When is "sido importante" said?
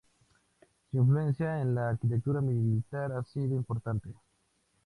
3.23-4.09